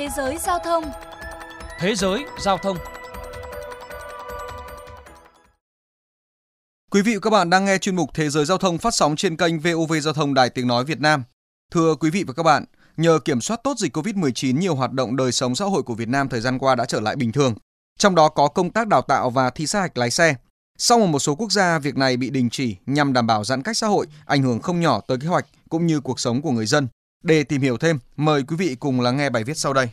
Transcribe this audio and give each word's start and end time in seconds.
Thế 0.00 0.08
giới 0.16 0.38
giao 0.38 0.58
thông 0.58 0.84
Thế 1.78 1.94
giới 1.94 2.24
giao 2.38 2.58
thông 2.58 2.76
Quý 6.90 7.02
vị 7.02 7.14
và 7.14 7.20
các 7.22 7.30
bạn 7.30 7.50
đang 7.50 7.64
nghe 7.64 7.78
chuyên 7.78 7.96
mục 7.96 8.10
Thế 8.14 8.30
giới 8.30 8.44
giao 8.44 8.58
thông 8.58 8.78
phát 8.78 8.94
sóng 8.94 9.16
trên 9.16 9.36
kênh 9.36 9.60
VOV 9.60 9.92
Giao 10.02 10.14
thông 10.14 10.34
Đài 10.34 10.50
Tiếng 10.50 10.66
Nói 10.66 10.84
Việt 10.84 11.00
Nam. 11.00 11.24
Thưa 11.72 11.94
quý 11.94 12.10
vị 12.10 12.24
và 12.26 12.32
các 12.32 12.42
bạn, 12.42 12.64
nhờ 12.96 13.18
kiểm 13.24 13.40
soát 13.40 13.60
tốt 13.64 13.78
dịch 13.78 13.96
COVID-19, 13.96 14.58
nhiều 14.58 14.74
hoạt 14.74 14.92
động 14.92 15.16
đời 15.16 15.32
sống 15.32 15.54
xã 15.54 15.64
hội 15.64 15.82
của 15.82 15.94
Việt 15.94 16.08
Nam 16.08 16.28
thời 16.28 16.40
gian 16.40 16.58
qua 16.58 16.74
đã 16.74 16.84
trở 16.84 17.00
lại 17.00 17.16
bình 17.16 17.32
thường. 17.32 17.54
Trong 17.98 18.14
đó 18.14 18.28
có 18.28 18.48
công 18.48 18.70
tác 18.70 18.88
đào 18.88 19.02
tạo 19.02 19.30
và 19.30 19.50
thi 19.50 19.66
sát 19.66 19.80
hạch 19.80 19.98
lái 19.98 20.10
xe. 20.10 20.34
Sau 20.78 21.06
một 21.06 21.18
số 21.18 21.34
quốc 21.34 21.52
gia, 21.52 21.78
việc 21.78 21.96
này 21.96 22.16
bị 22.16 22.30
đình 22.30 22.50
chỉ 22.50 22.76
nhằm 22.86 23.12
đảm 23.12 23.26
bảo 23.26 23.44
giãn 23.44 23.62
cách 23.62 23.76
xã 23.76 23.86
hội, 23.86 24.06
ảnh 24.26 24.42
hưởng 24.42 24.60
không 24.60 24.80
nhỏ 24.80 25.00
tới 25.00 25.18
kế 25.20 25.28
hoạch 25.28 25.46
cũng 25.68 25.86
như 25.86 26.00
cuộc 26.00 26.20
sống 26.20 26.42
của 26.42 26.50
người 26.50 26.66
dân. 26.66 26.88
Để 27.22 27.44
tìm 27.44 27.60
hiểu 27.60 27.76
thêm, 27.76 27.98
mời 28.16 28.42
quý 28.42 28.56
vị 28.56 28.76
cùng 28.80 29.00
lắng 29.00 29.16
nghe 29.16 29.30
bài 29.30 29.44
viết 29.44 29.56
sau 29.56 29.72
đây. 29.72 29.86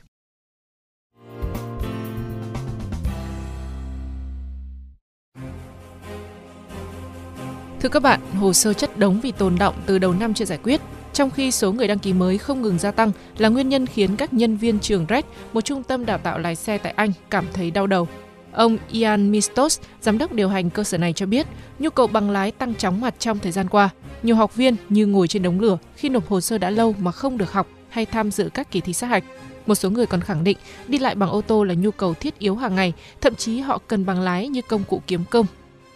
Thưa 7.79 7.89
các 7.89 8.03
bạn, 8.03 8.21
hồ 8.33 8.53
sơ 8.53 8.73
chất 8.73 8.97
đống 8.97 9.19
vì 9.23 9.31
tồn 9.31 9.55
động 9.59 9.75
từ 9.85 9.99
đầu 9.99 10.13
năm 10.13 10.33
chưa 10.33 10.45
giải 10.45 10.59
quyết, 10.63 10.81
trong 11.13 11.31
khi 11.31 11.51
số 11.51 11.71
người 11.71 11.87
đăng 11.87 11.99
ký 11.99 12.13
mới 12.13 12.37
không 12.37 12.61
ngừng 12.61 12.79
gia 12.79 12.91
tăng 12.91 13.11
là 13.37 13.49
nguyên 13.49 13.69
nhân 13.69 13.85
khiến 13.85 14.15
các 14.15 14.33
nhân 14.33 14.57
viên 14.57 14.79
trường 14.79 15.05
RED, 15.09 15.25
một 15.53 15.61
trung 15.61 15.83
tâm 15.83 16.05
đào 16.05 16.17
tạo 16.17 16.39
lái 16.39 16.55
xe 16.55 16.77
tại 16.77 16.93
Anh, 16.95 17.11
cảm 17.29 17.45
thấy 17.53 17.71
đau 17.71 17.87
đầu. 17.87 18.07
Ông 18.51 18.77
Ian 18.91 19.31
Mistos, 19.31 19.79
giám 20.01 20.17
đốc 20.17 20.33
điều 20.33 20.49
hành 20.49 20.69
cơ 20.69 20.83
sở 20.83 20.97
này 20.97 21.13
cho 21.13 21.25
biết, 21.25 21.47
nhu 21.79 21.89
cầu 21.89 22.07
bằng 22.07 22.29
lái 22.29 22.51
tăng 22.51 22.75
chóng 22.75 23.01
mặt 23.01 23.15
trong 23.19 23.39
thời 23.39 23.51
gian 23.51 23.69
qua. 23.69 23.89
Nhiều 24.23 24.35
học 24.35 24.55
viên 24.55 24.75
như 24.89 25.05
ngồi 25.05 25.27
trên 25.27 25.43
đống 25.43 25.59
lửa 25.59 25.77
khi 25.95 26.09
nộp 26.09 26.29
hồ 26.29 26.41
sơ 26.41 26.57
đã 26.57 26.69
lâu 26.69 26.95
mà 26.99 27.11
không 27.11 27.37
được 27.37 27.51
học 27.51 27.67
hay 27.89 28.05
tham 28.05 28.31
dự 28.31 28.49
các 28.53 28.71
kỳ 28.71 28.81
thi 28.81 28.93
sát 28.93 29.07
hạch. 29.07 29.23
Một 29.65 29.75
số 29.75 29.89
người 29.89 30.05
còn 30.05 30.21
khẳng 30.21 30.43
định 30.43 30.57
đi 30.87 30.97
lại 30.97 31.15
bằng 31.15 31.29
ô 31.29 31.41
tô 31.41 31.63
là 31.63 31.73
nhu 31.73 31.91
cầu 31.91 32.13
thiết 32.13 32.39
yếu 32.39 32.55
hàng 32.55 32.75
ngày, 32.75 32.93
thậm 33.21 33.35
chí 33.35 33.59
họ 33.59 33.77
cần 33.87 34.05
bằng 34.05 34.21
lái 34.21 34.47
như 34.47 34.61
công 34.61 34.83
cụ 34.83 35.01
kiếm 35.07 35.23
công. 35.29 35.45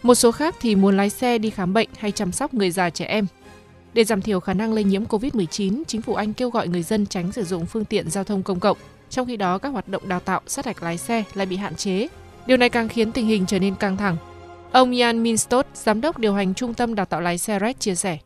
Một 0.04 0.16
số 0.16 0.32
khác 0.32 0.56
thì 0.62 0.76
muốn 0.76 0.98
lái 0.98 1.10
xe 1.10 1.38
đi 1.38 1.50
khám 1.50 1.74
bệnh 1.74 1.90
hay 1.98 2.12
chăm 2.12 2.32
sóc 2.32 2.54
người 2.54 2.72
già 2.72 2.90
trẻ 2.90 3.06
em. 3.06 3.28
Để 3.94 4.04
giảm 4.04 4.22
thiểu 4.22 4.40
khả 4.40 4.54
năng 4.54 4.74
lây 4.74 4.84
nhiễm 4.84 5.06
COVID-19, 5.06 5.84
chính 5.88 6.02
phủ 6.02 6.14
Anh 6.14 6.34
kêu 6.34 6.50
gọi 6.50 6.68
người 6.68 6.84
dân 6.84 7.06
tránh 7.06 7.32
sử 7.32 7.44
dụng 7.44 7.66
phương 7.66 7.86
tiện 7.86 8.10
giao 8.10 8.24
thông 8.24 8.44
công 8.44 8.60
cộng. 8.60 8.78
Trong 9.10 9.28
khi 9.28 9.38
đó, 9.38 9.58
các 9.58 9.70
hoạt 9.70 9.88
động 9.88 10.10
đào 10.10 10.20
tạo 10.20 10.42
sát 10.48 10.66
hạch 10.66 10.84
lái 10.84 10.98
xe 10.98 11.24
lại 11.34 11.46
bị 11.46 11.56
hạn 11.56 11.76
chế. 11.76 12.08
Điều 12.46 12.58
này 12.58 12.70
càng 12.70 12.90
khiến 12.90 13.12
tình 13.12 13.28
hình 13.28 13.46
trở 13.48 13.60
nên 13.60 13.76
căng 13.76 13.98
thẳng. 13.98 14.18
Ông 14.72 14.92
Jan 14.92 15.22
Minstot, 15.22 15.66
giám 15.74 16.02
đốc 16.02 16.20
điều 16.20 16.34
hành 16.34 16.54
trung 16.54 16.74
tâm 16.74 16.96
đào 16.96 17.06
tạo 17.06 17.22
lái 17.22 17.38
xe 17.38 17.60
RED 17.60 17.76
chia 17.80 17.96
sẻ. 17.96 18.18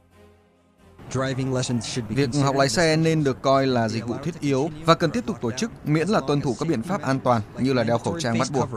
Việc 2.09 2.29
học 2.43 2.55
lái 2.55 2.69
xe 2.69 2.97
nên 2.97 3.23
được 3.23 3.41
coi 3.41 3.67
là 3.67 3.89
dịch 3.89 4.07
vụ 4.07 4.15
thiết 4.23 4.39
yếu 4.39 4.69
và 4.85 4.95
cần 4.95 5.11
tiếp 5.11 5.25
tục 5.25 5.38
tổ 5.41 5.51
chức 5.51 5.71
miễn 5.85 6.07
là 6.07 6.21
tuân 6.27 6.41
thủ 6.41 6.55
các 6.59 6.69
biện 6.69 6.81
pháp 6.81 7.01
an 7.01 7.19
toàn 7.19 7.41
như 7.59 7.73
là 7.73 7.83
đeo 7.83 7.97
khẩu 7.97 8.19
trang 8.19 8.39
bắt 8.39 8.47
buộc. 8.53 8.69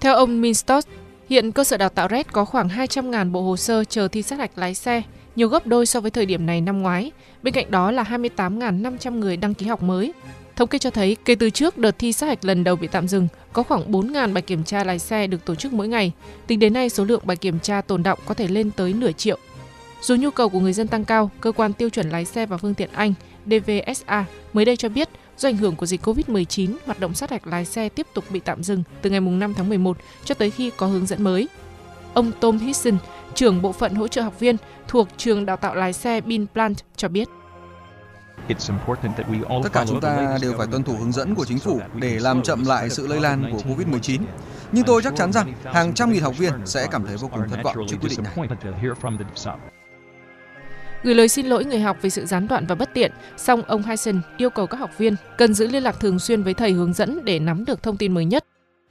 Theo 0.00 0.14
ông 0.14 0.40
Minstot, 0.40 0.84
hiện 1.28 1.52
cơ 1.52 1.64
sở 1.64 1.76
đào 1.76 1.88
tạo 1.88 2.08
RED 2.10 2.26
có 2.32 2.44
khoảng 2.44 2.68
200.000 2.68 3.32
bộ 3.32 3.42
hồ 3.42 3.56
sơ 3.56 3.84
chờ 3.84 4.08
thi 4.08 4.22
sát 4.22 4.38
hạch 4.38 4.58
lái 4.58 4.74
xe, 4.74 5.02
nhiều 5.36 5.48
gấp 5.48 5.66
đôi 5.66 5.86
so 5.86 6.00
với 6.00 6.10
thời 6.10 6.26
điểm 6.26 6.46
này 6.46 6.60
năm 6.60 6.82
ngoái. 6.82 7.12
Bên 7.42 7.54
cạnh 7.54 7.70
đó 7.70 7.90
là 7.90 8.02
28.500 8.02 9.18
người 9.18 9.36
đăng 9.36 9.54
ký 9.54 9.66
học 9.66 9.82
mới. 9.82 10.12
Thống 10.56 10.68
kê 10.68 10.78
cho 10.78 10.90
thấy, 10.90 11.16
kể 11.24 11.34
từ 11.34 11.50
trước 11.50 11.78
đợt 11.78 11.98
thi 11.98 12.12
sát 12.12 12.26
hạch 12.26 12.44
lần 12.44 12.64
đầu 12.64 12.76
bị 12.76 12.86
tạm 12.86 13.08
dừng, 13.08 13.28
có 13.52 13.62
khoảng 13.62 13.92
4.000 13.92 14.32
bài 14.32 14.42
kiểm 14.42 14.64
tra 14.64 14.84
lái 14.84 14.98
xe 14.98 15.26
được 15.26 15.44
tổ 15.44 15.54
chức 15.54 15.72
mỗi 15.72 15.88
ngày. 15.88 16.12
Tính 16.46 16.58
đến 16.58 16.72
nay, 16.72 16.88
số 16.88 17.04
lượng 17.04 17.22
bài 17.24 17.36
kiểm 17.36 17.60
tra 17.60 17.80
tồn 17.80 18.02
động 18.02 18.18
có 18.26 18.34
thể 18.34 18.48
lên 18.48 18.70
tới 18.70 18.92
nửa 18.92 19.12
triệu. 19.12 19.38
Dù 20.02 20.16
nhu 20.16 20.30
cầu 20.30 20.48
của 20.48 20.60
người 20.60 20.72
dân 20.72 20.88
tăng 20.88 21.04
cao, 21.04 21.30
cơ 21.40 21.52
quan 21.52 21.72
tiêu 21.72 21.90
chuẩn 21.90 22.10
lái 22.10 22.24
xe 22.24 22.46
và 22.46 22.56
phương 22.56 22.74
tiện 22.74 22.90
Anh 22.92 23.14
DVSA 23.46 24.24
mới 24.52 24.64
đây 24.64 24.76
cho 24.76 24.88
biết 24.88 25.08
do 25.38 25.48
ảnh 25.48 25.56
hưởng 25.56 25.76
của 25.76 25.86
dịch 25.86 26.06
COVID-19, 26.06 26.76
hoạt 26.86 27.00
động 27.00 27.14
sát 27.14 27.30
hạch 27.30 27.46
lái 27.46 27.64
xe 27.64 27.88
tiếp 27.88 28.06
tục 28.14 28.24
bị 28.30 28.40
tạm 28.40 28.62
dừng 28.62 28.82
từ 29.02 29.10
ngày 29.10 29.20
5 29.20 29.54
tháng 29.54 29.68
11 29.68 29.96
cho 30.24 30.34
tới 30.34 30.50
khi 30.50 30.70
có 30.76 30.86
hướng 30.86 31.06
dẫn 31.06 31.22
mới. 31.22 31.48
Ông 32.14 32.32
Tom 32.40 32.58
Hisson, 32.58 32.98
trưởng 33.34 33.62
bộ 33.62 33.72
phận 33.72 33.94
hỗ 33.94 34.08
trợ 34.08 34.22
học 34.22 34.40
viên 34.40 34.56
thuộc 34.88 35.08
trường 35.16 35.46
đào 35.46 35.56
tạo 35.56 35.74
lái 35.74 35.92
xe 35.92 36.20
Bin 36.20 36.46
Plant 36.54 36.76
cho 36.96 37.08
biết. 37.08 37.28
Tất 39.62 39.72
cả 39.72 39.84
chúng 39.88 40.00
ta 40.00 40.38
đều 40.42 40.52
phải 40.58 40.66
tuân 40.70 40.82
thủ 40.82 40.94
hướng 40.98 41.12
dẫn 41.12 41.34
của 41.34 41.44
chính 41.44 41.58
phủ 41.58 41.80
để 41.94 42.18
làm 42.18 42.42
chậm 42.42 42.64
lại 42.64 42.90
sự 42.90 43.06
lây 43.06 43.20
lan 43.20 43.52
của 43.52 43.58
COVID-19. 43.58 44.20
Nhưng 44.72 44.84
tôi 44.84 45.02
chắc 45.02 45.16
chắn 45.16 45.32
rằng 45.32 45.52
hàng 45.64 45.94
trăm 45.94 46.12
nghìn 46.12 46.22
học 46.22 46.38
viên 46.38 46.52
sẽ 46.64 46.86
cảm 46.90 47.06
thấy 47.06 47.16
vô 47.16 47.28
cùng 47.28 47.48
thất 47.48 47.62
vọng 47.62 47.76
trước 47.88 47.96
quyết 48.00 48.10
định 48.10 48.22
này. 48.22 48.48
Gửi 51.02 51.14
lời 51.14 51.28
xin 51.28 51.46
lỗi 51.46 51.64
người 51.64 51.80
học 51.80 51.96
vì 52.02 52.10
sự 52.10 52.26
gián 52.26 52.48
đoạn 52.48 52.66
và 52.66 52.74
bất 52.74 52.94
tiện, 52.94 53.12
song 53.36 53.62
ông 53.62 53.82
Hyson 53.82 54.20
yêu 54.36 54.50
cầu 54.50 54.66
các 54.66 54.76
học 54.76 54.90
viên 54.98 55.16
cần 55.38 55.54
giữ 55.54 55.68
liên 55.68 55.82
lạc 55.82 56.00
thường 56.00 56.18
xuyên 56.18 56.42
với 56.42 56.54
thầy 56.54 56.72
hướng 56.72 56.92
dẫn 56.92 57.24
để 57.24 57.38
nắm 57.38 57.64
được 57.64 57.82
thông 57.82 57.96
tin 57.96 58.14
mới 58.14 58.24
nhất. 58.24 58.44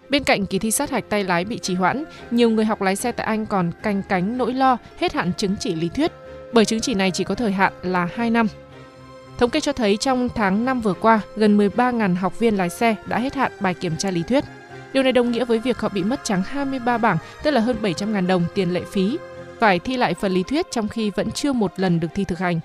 Bên 0.09 0.23
cạnh 0.23 0.45
kỳ 0.45 0.59
thi 0.59 0.71
sát 0.71 0.91
hạch 0.91 1.09
tay 1.09 1.23
lái 1.23 1.45
bị 1.45 1.59
trì 1.59 1.75
hoãn, 1.75 2.03
nhiều 2.31 2.49
người 2.49 2.65
học 2.65 2.81
lái 2.81 2.95
xe 2.95 3.11
tại 3.11 3.27
Anh 3.27 3.45
còn 3.45 3.71
canh 3.83 4.01
cánh 4.09 4.38
nỗi 4.38 4.53
lo 4.53 4.77
hết 4.99 5.13
hạn 5.13 5.31
chứng 5.38 5.55
chỉ 5.59 5.75
lý 5.75 5.89
thuyết, 5.89 6.11
bởi 6.53 6.65
chứng 6.65 6.79
chỉ 6.79 6.94
này 6.94 7.11
chỉ 7.11 7.23
có 7.23 7.35
thời 7.35 7.51
hạn 7.51 7.73
là 7.81 8.09
2 8.15 8.29
năm. 8.29 8.47
Thống 9.38 9.50
kê 9.50 9.59
cho 9.59 9.73
thấy 9.73 9.97
trong 9.97 10.29
tháng 10.35 10.66
5 10.66 10.81
vừa 10.81 10.94
qua, 10.94 11.22
gần 11.35 11.57
13.000 11.57 12.16
học 12.16 12.40
viên 12.40 12.57
lái 12.57 12.69
xe 12.69 12.96
đã 13.07 13.19
hết 13.19 13.35
hạn 13.35 13.51
bài 13.59 13.73
kiểm 13.73 13.97
tra 13.97 14.12
lý 14.12 14.23
thuyết. 14.23 14.44
Điều 14.94 15.03
này 15.03 15.12
đồng 15.12 15.31
nghĩa 15.31 15.46
với 15.46 15.59
việc 15.59 15.79
họ 15.79 15.90
bị 15.90 16.03
mất 16.03 16.19
trắng 16.23 16.44
23 16.46 16.97
bảng, 16.97 17.18
tức 17.44 17.51
là 17.51 17.62
hơn 17.62 17.78
700.000 17.81 18.28
đồng 18.28 18.44
tiền 18.56 18.74
lệ 18.74 18.81
phí, 18.91 19.18
phải 19.59 19.79
thi 19.79 19.97
lại 19.97 20.13
phần 20.13 20.31
lý 20.31 20.44
thuyết 20.44 20.66
trong 20.72 20.88
khi 20.88 21.12
vẫn 21.16 21.31
chưa 21.31 21.53
một 21.53 21.72
lần 21.78 22.00
được 22.00 22.07
thi 22.16 22.24
thực 22.24 22.40
hành. 22.40 22.59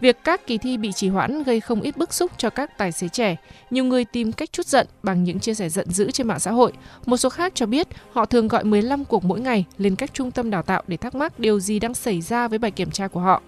Việc 0.00 0.16
các 0.24 0.46
kỳ 0.46 0.58
thi 0.58 0.76
bị 0.76 0.92
trì 0.92 1.08
hoãn 1.08 1.42
gây 1.42 1.60
không 1.60 1.80
ít 1.80 1.96
bức 1.96 2.14
xúc 2.14 2.30
cho 2.36 2.50
các 2.50 2.78
tài 2.78 2.92
xế 2.92 3.08
trẻ. 3.08 3.36
Nhiều 3.70 3.84
người 3.84 4.04
tìm 4.04 4.32
cách 4.32 4.52
chút 4.52 4.66
giận 4.66 4.86
bằng 5.02 5.24
những 5.24 5.40
chia 5.40 5.54
sẻ 5.54 5.68
giận 5.68 5.90
dữ 5.90 6.10
trên 6.10 6.26
mạng 6.28 6.40
xã 6.40 6.50
hội. 6.50 6.72
Một 7.06 7.16
số 7.16 7.28
khác 7.28 7.52
cho 7.54 7.66
biết 7.66 7.86
họ 8.12 8.26
thường 8.26 8.48
gọi 8.48 8.64
15 8.64 9.04
cuộc 9.04 9.24
mỗi 9.24 9.40
ngày 9.40 9.64
lên 9.78 9.96
các 9.96 10.14
trung 10.14 10.30
tâm 10.30 10.50
đào 10.50 10.62
tạo 10.62 10.82
để 10.86 10.96
thắc 10.96 11.14
mắc 11.14 11.40
điều 11.40 11.60
gì 11.60 11.78
đang 11.78 11.94
xảy 11.94 12.20
ra 12.20 12.48
với 12.48 12.58
bài 12.58 12.70
kiểm 12.70 12.90
tra 12.90 13.08
của 13.08 13.20
họ. 13.20 13.42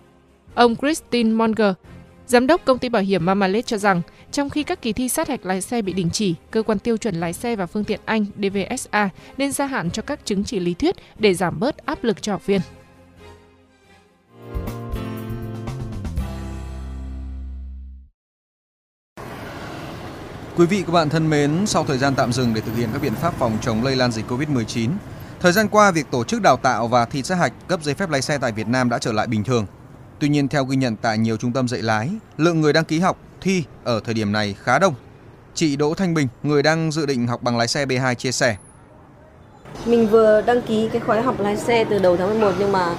Ông 0.54 0.76
Christine 0.76 1.30
Monger, 1.30 1.72
Giám 2.28 2.46
đốc 2.46 2.64
công 2.64 2.78
ty 2.78 2.88
bảo 2.88 3.02
hiểm 3.02 3.26
Mamalet 3.26 3.66
cho 3.66 3.78
rằng, 3.78 4.02
trong 4.32 4.50
khi 4.50 4.62
các 4.62 4.82
kỳ 4.82 4.92
thi 4.92 5.08
sát 5.08 5.28
hạch 5.28 5.46
lái 5.46 5.60
xe 5.60 5.82
bị 5.82 5.92
đình 5.92 6.10
chỉ, 6.12 6.34
cơ 6.50 6.62
quan 6.62 6.78
tiêu 6.78 6.96
chuẩn 6.96 7.14
lái 7.14 7.32
xe 7.32 7.56
và 7.56 7.66
phương 7.66 7.84
tiện 7.84 8.00
Anh 8.04 8.26
DVSA 8.36 9.08
nên 9.36 9.52
gia 9.52 9.66
hạn 9.66 9.90
cho 9.90 10.02
các 10.02 10.20
chứng 10.24 10.44
chỉ 10.44 10.60
lý 10.60 10.74
thuyết 10.74 10.96
để 11.18 11.34
giảm 11.34 11.60
bớt 11.60 11.86
áp 11.86 12.04
lực 12.04 12.22
cho 12.22 12.32
học 12.32 12.46
viên. 12.46 12.60
Quý 20.56 20.66
vị 20.66 20.82
các 20.86 20.92
bạn 20.92 21.08
thân 21.08 21.30
mến, 21.30 21.66
sau 21.66 21.84
thời 21.84 21.98
gian 21.98 22.14
tạm 22.14 22.32
dừng 22.32 22.54
để 22.54 22.60
thực 22.60 22.76
hiện 22.76 22.88
các 22.92 23.02
biện 23.02 23.14
pháp 23.14 23.34
phòng 23.38 23.58
chống 23.62 23.84
lây 23.84 23.96
lan 23.96 24.12
dịch 24.12 24.30
Covid-19, 24.30 24.90
thời 25.40 25.52
gian 25.52 25.68
qua 25.68 25.90
việc 25.90 26.06
tổ 26.10 26.24
chức 26.24 26.42
đào 26.42 26.56
tạo 26.56 26.88
và 26.88 27.04
thi 27.04 27.22
sát 27.22 27.34
hạch 27.34 27.52
cấp 27.68 27.80
giấy 27.82 27.94
phép 27.94 28.10
lái 28.10 28.22
xe 28.22 28.38
tại 28.38 28.52
Việt 28.52 28.68
Nam 28.68 28.88
đã 28.88 28.98
trở 28.98 29.12
lại 29.12 29.26
bình 29.26 29.44
thường. 29.44 29.66
Tuy 30.20 30.28
nhiên 30.28 30.48
theo 30.48 30.64
ghi 30.64 30.76
nhận 30.76 30.96
tại 30.96 31.18
nhiều 31.18 31.36
trung 31.36 31.52
tâm 31.52 31.68
dạy 31.68 31.82
lái, 31.82 32.10
lượng 32.36 32.60
người 32.60 32.72
đăng 32.72 32.84
ký 32.84 33.00
học 33.00 33.18
thi 33.40 33.64
ở 33.84 34.00
thời 34.00 34.14
điểm 34.14 34.32
này 34.32 34.54
khá 34.62 34.78
đông. 34.78 34.94
Chị 35.54 35.76
Đỗ 35.76 35.94
Thanh 35.94 36.14
Bình, 36.14 36.28
người 36.42 36.62
đang 36.62 36.92
dự 36.92 37.06
định 37.06 37.26
học 37.26 37.42
bằng 37.42 37.58
lái 37.58 37.68
xe 37.68 37.86
B2 37.86 38.14
chia 38.14 38.32
sẻ. 38.32 38.56
Mình 39.86 40.08
vừa 40.08 40.42
đăng 40.42 40.62
ký 40.62 40.88
cái 40.92 41.00
khóa 41.00 41.20
học 41.20 41.40
lái 41.40 41.56
xe 41.56 41.84
từ 41.84 41.98
đầu 41.98 42.16
tháng 42.16 42.28
11 42.28 42.52
nhưng 42.58 42.72
mà 42.72 42.94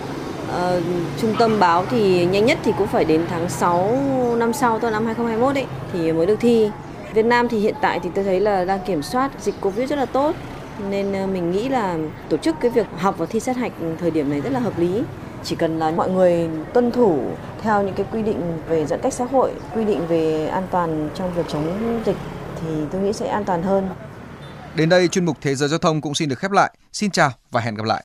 uh, 0.50 0.84
trung 1.22 1.35
tâm 1.40 1.59
báo 1.59 1.85
thì 1.90 2.25
nhanh 2.25 2.46
nhất 2.46 2.58
thì 2.63 2.72
cũng 2.78 2.88
phải 2.88 3.06
đến 3.06 3.25
tháng 3.29 3.50
6 3.50 4.00
năm 4.38 4.53
sau, 4.53 4.79
tức 4.79 4.90
năm 4.90 5.06
2021 5.06 5.56
ấy 5.56 5.66
thì 5.94 6.12
mới 6.12 6.25
được 6.25 6.38
thi. 6.40 6.69
Việt 7.13 7.25
Nam 7.25 7.47
thì 7.50 7.59
hiện 7.59 7.75
tại 7.81 8.00
thì 8.03 8.09
tôi 8.16 8.24
thấy 8.24 8.40
là 8.40 8.66
đang 8.66 8.79
kiểm 8.85 9.03
soát 9.03 9.31
dịch 9.41 9.56
Covid 9.62 9.90
rất 9.90 9.96
là 9.96 10.06
tốt 10.06 10.35
nên 10.90 11.13
ờ, 11.13 11.28
mình 11.28 11.52
nghĩ 11.52 11.69
là 11.69 11.97
tổ 12.29 12.38
chức 12.38 12.56
cái 12.62 12.72
việc 12.72 12.88
học 12.97 13.16
và 13.18 13.25
thi 13.25 13.40
sát 13.40 13.58
hạch 13.58 13.72
thời 14.00 14.12
điểm 14.12 14.29
này 14.29 14.41
rất 14.41 14.50
là 14.50 14.59
hợp 14.59 14.79
lý 14.79 15.03
chỉ 15.44 15.55
cần 15.55 15.79
là 15.79 15.91
mọi 15.91 16.09
người 16.09 16.50
tuân 16.73 16.91
thủ 16.91 17.19
theo 17.61 17.83
những 17.83 17.95
cái 17.95 18.05
quy 18.11 18.23
định 18.23 18.41
về 18.69 18.85
giãn 18.85 19.00
cách 19.01 19.13
xã 19.13 19.25
hội, 19.25 19.51
quy 19.75 19.85
định 19.85 20.08
về 20.08 20.47
an 20.47 20.67
toàn 20.72 21.09
trong 21.16 21.34
việc 21.34 21.46
chống 21.47 22.02
dịch 22.05 22.17
thì 22.61 22.67
tôi 22.91 23.02
nghĩ 23.02 23.14
sẽ 23.14 23.28
an 23.28 23.46
toàn 23.46 23.64
hơn 23.64 23.90
Đến 24.75 24.90
đây 24.90 25.08
chuyên 25.08 25.25
mục 25.25 25.37
Thế 25.41 25.55
giới 25.55 25.69
giao 25.69 25.79
thông 25.79 26.02
cũng 26.02 26.16
xin 26.16 26.29
được 26.29 26.40
khép 26.40 26.52
lại. 26.52 26.73
Xin 26.93 27.11
chào 27.11 27.31
và 27.52 27.61
hẹn 27.61 27.75
gặp 27.75 27.85
lại. 27.85 27.97